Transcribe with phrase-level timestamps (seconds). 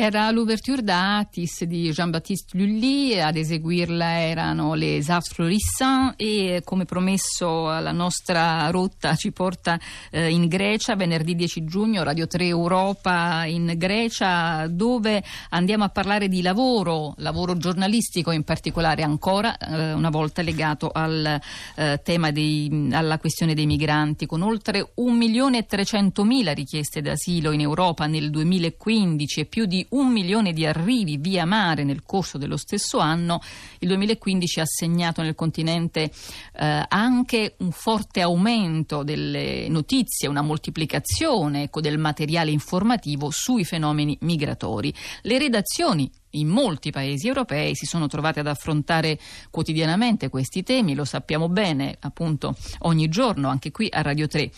[0.00, 7.64] Era l'ouverture d'Atis di Jean-Baptiste Lully, ad eseguirla erano les Arts Florissants e come promesso
[7.64, 9.76] la nostra rotta ci porta
[10.12, 16.28] eh, in Grecia venerdì 10 giugno, Radio 3 Europa in Grecia dove andiamo a parlare
[16.28, 21.40] di lavoro, lavoro giornalistico in particolare ancora eh, una volta legato al
[21.74, 27.02] eh, tema dei, alla questione dei migranti con oltre 1 milione e 300 mila richieste
[27.02, 32.02] d'asilo in Europa nel 2015 e più di un milione di arrivi via mare nel
[32.02, 33.40] corso dello stesso anno,
[33.78, 36.10] il 2015 ha segnato nel continente
[36.54, 44.16] eh, anche un forte aumento delle notizie, una moltiplicazione ecco, del materiale informativo sui fenomeni
[44.20, 44.92] migratori.
[45.22, 49.18] Le redazioni in molti paesi europei si sono trovate ad affrontare
[49.50, 54.50] quotidianamente questi temi, lo sappiamo bene, appunto ogni giorno anche qui a Radio 3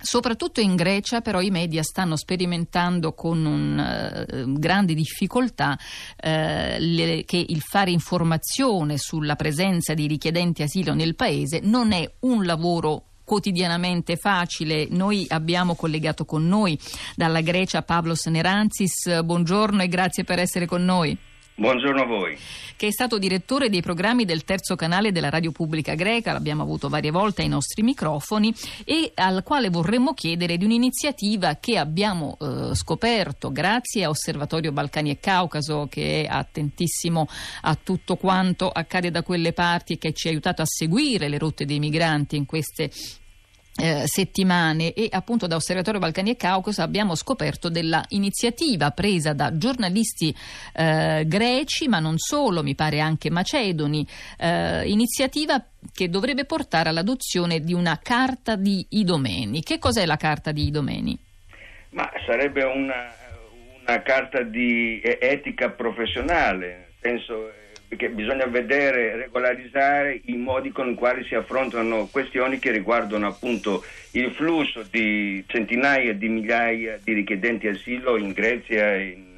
[0.00, 6.28] Soprattutto in Grecia però i media stanno sperimentando con un, uh, grande difficoltà uh,
[6.78, 12.44] le, che il fare informazione sulla presenza di richiedenti asilo nel paese non è un
[12.44, 14.86] lavoro quotidianamente facile.
[14.88, 16.78] Noi abbiamo collegato con noi
[17.16, 19.22] dalla Grecia Pavlos Neranzis.
[19.22, 21.18] Buongiorno e grazie per essere con noi.
[21.58, 22.36] Buongiorno a voi.
[22.76, 26.90] Che è stato direttore dei programmi del terzo canale della radio pubblica greca, l'abbiamo avuto
[26.90, 28.54] varie volte ai nostri microfoni,
[28.84, 35.08] e al quale vorremmo chiedere di un'iniziativa che abbiamo eh, scoperto grazie a Osservatorio Balcani
[35.08, 37.26] e Caucaso, che è attentissimo
[37.62, 41.38] a tutto quanto accade da quelle parti e che ci ha aiutato a seguire le
[41.38, 42.90] rotte dei migranti in queste
[43.78, 49.56] eh, settimane e appunto da Osservatorio Balcani e Caucaso abbiamo scoperto della iniziativa presa da
[49.56, 50.34] giornalisti
[50.74, 54.06] eh, greci ma non solo, mi pare anche macedoni,
[54.38, 59.62] eh, iniziativa che dovrebbe portare all'adozione di una carta di idomeni.
[59.62, 61.18] Che cos'è la carta di idomeni?
[61.90, 63.12] Ma sarebbe una,
[63.86, 67.50] una carta di etica professionale, nel senso
[67.88, 73.84] perché bisogna vedere, regolarizzare i modi con i quali si affrontano questioni che riguardano appunto
[74.12, 79.34] il flusso di centinaia di migliaia di richiedenti asilo in Grecia e in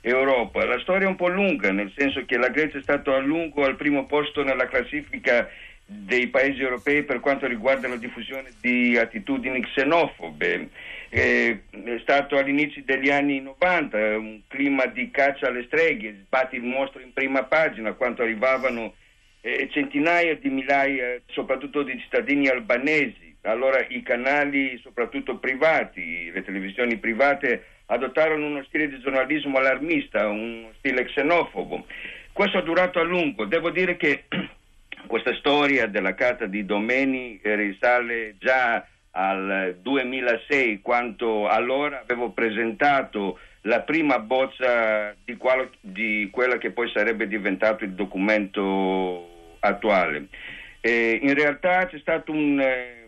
[0.00, 0.64] Europa.
[0.64, 3.64] La storia è un po' lunga, nel senso che la Grecia è stata a lungo
[3.64, 5.48] al primo posto nella classifica
[5.92, 10.68] dei paesi europei per quanto riguarda la diffusione di attitudini xenofobe.
[11.08, 11.58] è
[12.00, 17.12] stato all'inizio degli anni 90 un clima di caccia alle streghe, sbatti il mostro in
[17.12, 18.94] prima pagina quando arrivavano
[19.42, 23.34] eh, centinaia di migliaia, soprattutto di cittadini albanesi.
[23.42, 30.70] Allora i canali, soprattutto privati, le televisioni private, adottarono uno stile di giornalismo allarmista, uno
[30.78, 31.84] stile xenofobo.
[32.32, 33.44] Questo ha durato a lungo.
[33.44, 34.24] Devo dire che
[35.12, 43.82] questa storia della carta di Domeni risale già al 2006, quando allora avevo presentato la
[43.82, 50.28] prima bozza di, qual- di quella che poi sarebbe diventato il documento attuale.
[50.80, 53.04] E in realtà c'è stato un, eh,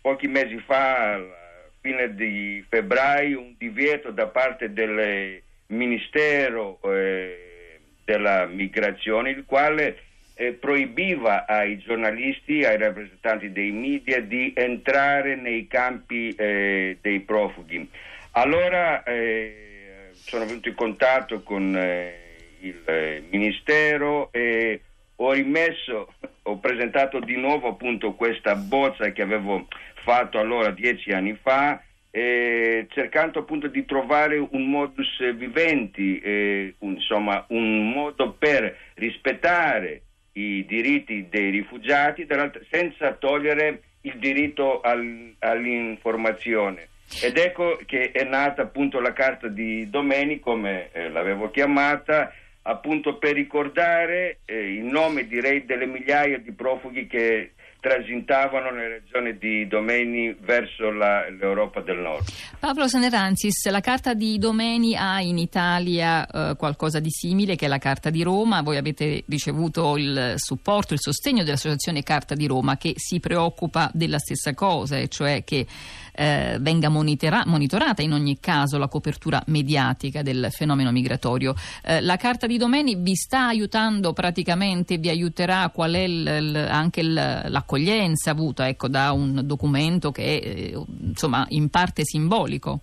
[0.00, 8.46] pochi mesi fa, alla fine di febbraio, un divieto da parte del Ministero eh, della
[8.46, 10.10] Migrazione, il quale
[10.42, 17.88] eh, proibiva ai giornalisti, ai rappresentanti dei media di entrare nei campi eh, dei profughi.
[18.32, 22.14] Allora eh, sono venuto in contatto con eh,
[22.60, 24.80] il eh, Ministero e
[25.16, 29.68] ho rimesso, ho presentato di nuovo appunto questa bozza che avevo
[30.02, 37.44] fatto allora dieci anni fa eh, cercando appunto di trovare un modus vivendi, eh, insomma
[37.48, 40.02] un modo per rispettare
[40.32, 42.26] i diritti dei rifugiati,
[42.70, 46.88] senza togliere il diritto al, all'informazione.
[47.20, 52.32] Ed ecco che è nata appunto la carta di Domeni, come eh, l'avevo chiamata,
[52.62, 59.36] appunto per ricordare eh, il nome direi delle migliaia di profughi che transitavano nelle regioni
[59.38, 62.24] di Domeni verso la, l'Europa del Nord.
[62.60, 67.68] Pablo Saneranzis, la Carta di Domeni ha in Italia eh, qualcosa di simile che è
[67.68, 68.62] la Carta di Roma.
[68.62, 74.18] Voi avete ricevuto il supporto, il sostegno dell'Associazione Carta di Roma che si preoccupa della
[74.18, 75.66] stessa cosa, e cioè che
[76.14, 81.54] eh, venga monitora- monitorata in ogni caso la copertura mediatica del fenomeno migratorio.
[81.82, 86.56] Eh, la Carta di Domeni vi sta aiutando praticamente, vi aiuterà qual è il, il,
[86.70, 92.80] anche il, l'accoglienza avuta ecco, da un documento che è eh, insomma, in parte simbolico?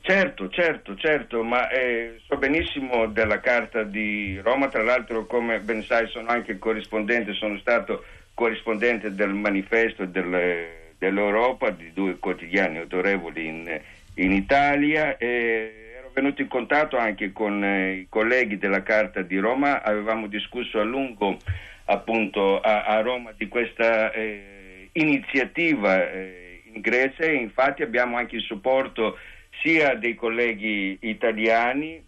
[0.00, 5.82] Certo, certo, certo, ma eh, so benissimo della Carta di Roma, tra l'altro come ben
[5.82, 13.46] sai sono anche corrispondente, sono stato corrispondente del manifesto del dell'Europa, di due quotidiani autorevoli
[13.46, 13.80] in,
[14.14, 19.36] in Italia e ero venuto in contatto anche con eh, i colleghi della Carta di
[19.36, 21.36] Roma, avevamo discusso a lungo
[21.86, 28.36] appunto a, a Roma di questa eh, iniziativa eh, in Grecia e infatti abbiamo anche
[28.36, 29.18] il supporto
[29.62, 32.04] sia dei colleghi italiani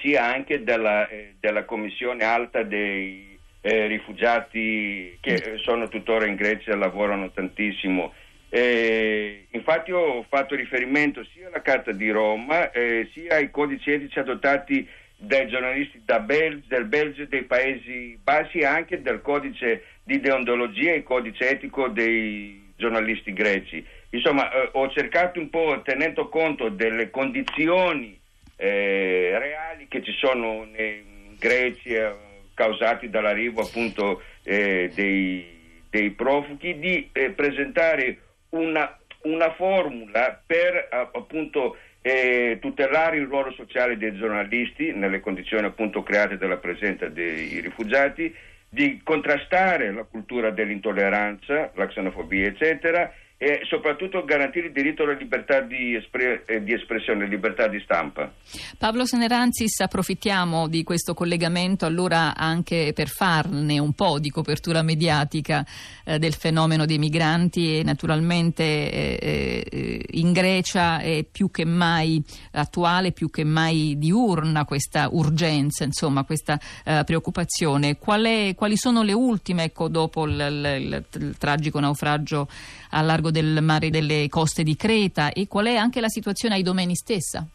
[0.00, 6.72] sia anche della, eh, della Commissione Alta dei eh, rifugiati che sono tuttora in Grecia
[6.72, 8.12] e lavorano tantissimo.
[8.48, 14.18] Eh, infatti ho fatto riferimento sia alla Carta di Roma eh, sia ai codici etici
[14.18, 19.84] adottati dai giornalisti da Bel- del Belgio e dei Paesi Bassi e anche del codice
[20.02, 23.84] di deontologia e codice etico dei giornalisti greci.
[24.10, 28.18] Insomma, eh, ho cercato un po', tenendo conto delle condizioni
[28.56, 32.16] eh, reali che ci sono in Grecia
[32.54, 38.18] causati dall'arrivo appunto eh, dei, dei, profughi, di eh, presentare
[38.50, 46.04] una, una, formula per appunto eh, tutelare il ruolo sociale dei giornalisti nelle condizioni appunto
[46.04, 48.32] create dalla presenza dei rifugiati,
[48.68, 55.60] di contrastare la cultura dell'intolleranza, la xenofobia eccetera e soprattutto garantire il diritto alla libertà
[55.60, 58.32] di, espre- eh, di espressione, libertà di stampa.
[58.78, 65.66] Pablo Seneranzis, approfittiamo di questo collegamento allora anche per farne un po' di copertura mediatica
[66.04, 72.22] eh, del fenomeno dei migranti e naturalmente eh, eh, in Grecia è più che mai
[72.52, 77.98] attuale, più che mai diurna questa urgenza, insomma questa eh, preoccupazione.
[77.98, 82.48] Qual è, quali sono le ultime, ecco, dopo il, il, il, il tragico naufragio
[82.90, 86.62] a largo del mare delle coste di Creta e qual è anche la situazione ai
[86.62, 87.46] domeni stessa?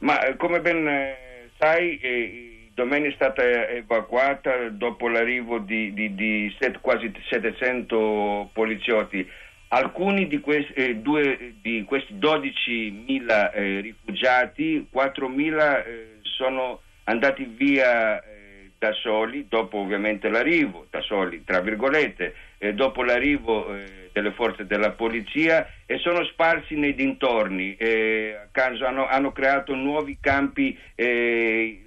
[0.00, 6.14] Ma eh, come ben eh, sai, eh, Domeni è stata evacuata dopo l'arrivo di, di,
[6.14, 9.28] di set, quasi 700 poliziotti.
[9.70, 18.22] Alcuni di questi, eh, due, di questi 12.000 eh, rifugiati, 4.000 eh, sono andati via
[18.78, 22.32] da soli, dopo ovviamente l'arrivo, da soli tra virgolette,
[22.74, 23.66] dopo l'arrivo
[24.18, 30.76] delle forze della polizia e sono sparsi nei dintorni, eh, hanno, hanno, creato nuovi campi,
[30.94, 31.82] eh,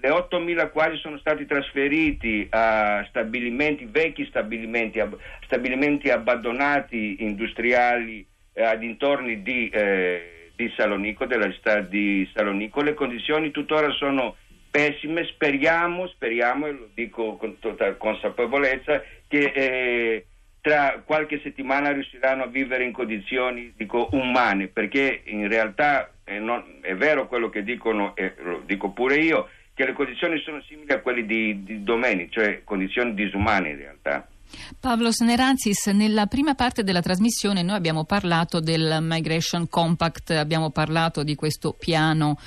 [0.00, 8.64] le 8.000 quasi sono stati trasferiti a stabilimenti, vecchi stabilimenti, ab- stabilimenti abbandonati industriali eh,
[8.64, 14.36] a dintorni di, eh, di Salonico, della città di Salonico, le condizioni tuttora sono
[14.74, 20.26] pessime, speriamo, speriamo, e lo dico con tutta consapevolezza, che eh,
[20.60, 26.80] tra qualche settimana riusciranno a vivere in condizioni dico, umane, perché in realtà eh, non,
[26.80, 30.90] è vero quello che dicono, e lo dico pure io, che le condizioni sono simili
[30.90, 34.26] a quelle di, di Domeni, cioè condizioni disumane in realtà.
[34.80, 41.22] Paolo Seneranzis, nella prima parte della trasmissione noi abbiamo parlato del Migration Compact, abbiamo parlato
[41.22, 42.38] di questo piano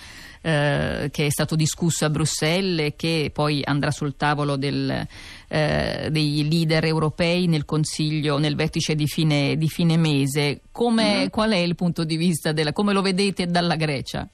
[0.47, 5.05] eh, che è stato discusso a Bruxelles e che poi andrà sul tavolo del,
[5.49, 10.61] eh, dei leader europei nel Consiglio, nel vertice di fine, di fine mese.
[10.71, 11.27] Come, mm-hmm.
[11.27, 14.25] Qual è il punto di vista della, come lo vedete dalla Grecia?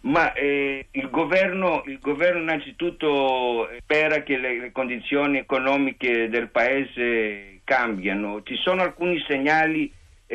[0.00, 7.60] Ma eh, il, governo, il, governo, innanzitutto spera che le, le, condizioni economiche del paese
[7.64, 8.42] cambiano.
[8.44, 9.92] Ci sono alcuni segnali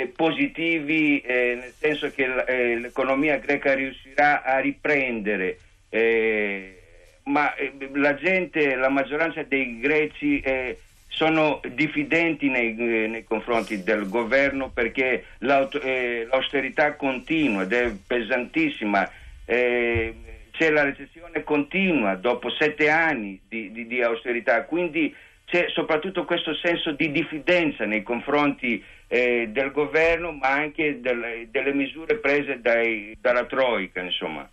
[0.07, 5.57] positivi, eh, nel senso che eh, l'economia greca riuscirà a riprendere,
[5.90, 6.81] eh,
[7.25, 10.41] ma eh, la gente, la maggioranza dei greci
[11.08, 19.10] sono diffidenti nei, nei, confronti del governo perché l'austerità continua ed è pesantissima.
[19.46, 20.13] Eh,
[20.51, 25.13] c'è la recessione continua dopo sette anni di, di, di, austerità, quindi
[25.46, 31.74] c'è soprattutto questo senso di diffidenza nei confronti eh, del governo, ma anche del, delle
[31.74, 34.48] misure prese dai, dalla Troica, insomma.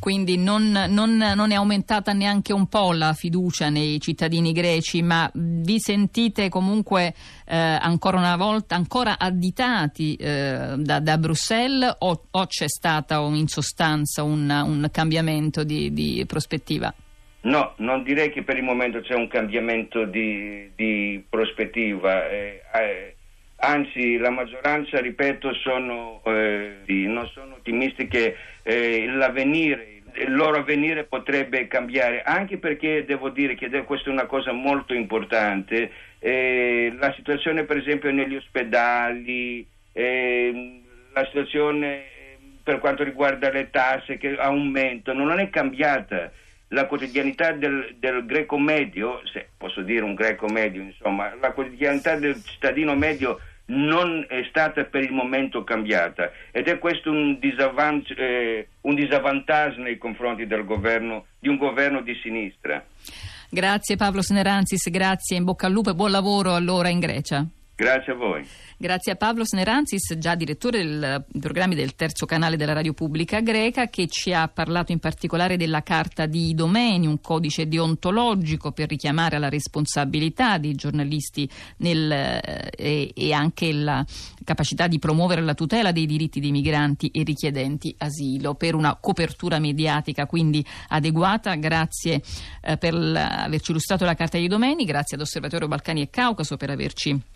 [0.00, 5.30] Quindi non, non, non, è aumentata neanche un po' la fiducia nei cittadini greci, ma
[5.32, 7.14] vi sentite comunque
[7.46, 13.46] eh, ancora una volta ancora additati eh, da, da, Bruxelles o, o, c'è stato in
[13.46, 16.92] sostanza un, un cambiamento di, di, prospettiva?
[17.42, 22.28] No, non direi che per il momento c'è un cambiamento di, di prospettiva.
[22.28, 23.13] Eh, eh
[23.66, 31.04] anzi la maggioranza, ripeto, sono, eh, non sono ottimisti che eh, l'avvenire il loro avvenire
[31.04, 35.90] potrebbe cambiare, anche perché devo dire che questa è una cosa molto importante,
[36.20, 40.80] eh, la situazione per esempio negli ospedali, eh,
[41.12, 46.30] la situazione ehm, per quanto riguarda le tasse che aumentano, non è cambiata.
[46.68, 52.16] La quotidianità del, del greco medio, se posso dire un greco medio, insomma, la quotidianità
[52.16, 58.12] del cittadino medio non è stata per il momento cambiata ed è questo un, disavant-
[58.16, 62.84] eh, un disavantaggio nei confronti del governo, di un governo di sinistra.
[63.48, 67.46] Grazie Pavlo Seneranzis, grazie, in bocca al lupo e buon lavoro allora in Grecia.
[67.76, 68.46] Grazie a voi.
[68.76, 73.88] Grazie a Pavlo Sneranzis, già direttore del programmi del terzo canale della radio pubblica greca,
[73.88, 79.36] che ci ha parlato in particolare della Carta di Domeni, un codice deontologico per richiamare
[79.36, 84.04] alla responsabilità dei giornalisti nel, eh, e, anche la
[84.44, 89.58] capacità di promuovere la tutela dei diritti dei migranti e richiedenti asilo per una copertura
[89.58, 91.56] mediatica quindi adeguata.
[91.56, 92.22] Grazie
[92.60, 96.70] eh, per averci illustrato la Carta di Domeni, grazie ad Osservatorio Balcani e Caucaso per
[96.70, 97.32] averci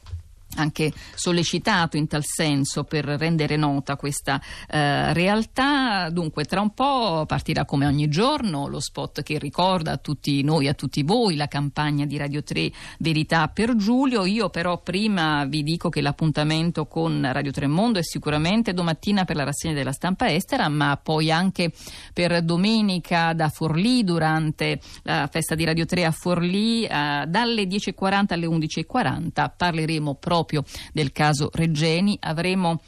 [0.56, 6.08] anche sollecitato in tal senso per rendere nota questa eh, realtà.
[6.10, 10.68] Dunque, tra un po' partirà come ogni giorno lo spot che ricorda a tutti noi,
[10.68, 14.24] a tutti voi, la campagna di Radio 3 Verità per Giulio.
[14.24, 19.36] Io però prima vi dico che l'appuntamento con Radio 3 Mondo è sicuramente domattina per
[19.36, 21.72] la rassegna della stampa estera, ma poi anche
[22.12, 28.32] per domenica da Forlì durante la festa di Radio 3 a Forlì eh, dalle 10.40
[28.32, 29.50] alle 11.40.
[29.56, 32.16] Parleremo proprio proprio del caso Reggeni.
[32.20, 32.80] Avremo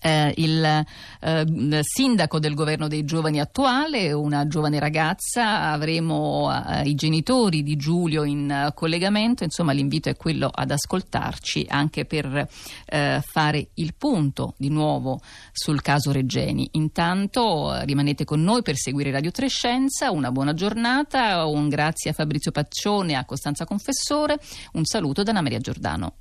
[0.00, 0.84] eh, il
[1.20, 7.76] eh, sindaco del governo dei giovani attuale, una giovane ragazza, avremo eh, i genitori di
[7.76, 12.48] Giulio in uh, collegamento, insomma l'invito è quello ad ascoltarci anche per
[12.86, 15.20] eh, fare il punto di nuovo
[15.52, 16.68] sul caso Reggeni.
[16.72, 22.14] Intanto eh, rimanete con noi per seguire Radio Trescenza, una buona giornata, un grazie a
[22.14, 24.38] Fabrizio Paccione a Costanza Confessore,
[24.72, 26.16] un saluto da Anna Maria Giordano.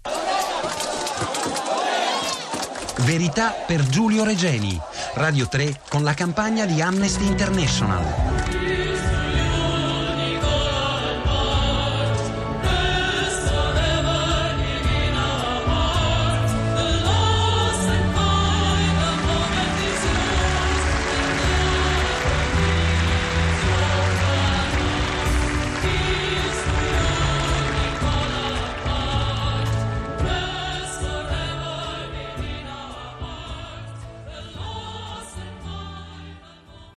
[3.01, 4.79] Verità per Giulio Regeni.
[5.13, 8.34] Radio 3 con la campagna di Amnesty International.